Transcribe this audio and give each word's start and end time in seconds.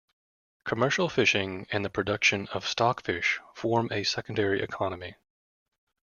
Commercial 0.65 1.09
fishing 1.09 1.67
and 1.69 1.85
the 1.85 1.89
production 1.91 2.47
of 2.47 2.67
stockfish 2.67 3.39
form 3.53 3.87
a 3.91 4.03
secondary 4.03 4.63
economy. 4.63 5.15